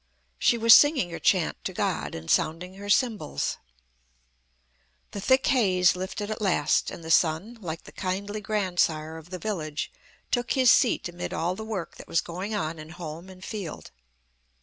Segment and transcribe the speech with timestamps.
[0.39, 3.57] She was singing her chant to God, and sounding her cymbals.
[5.11, 9.37] The thick haze lifted at last; and the sun, like the kindly grandsire of the
[9.37, 9.91] village,
[10.31, 13.91] took his seat amid all the work that was going on in home and field.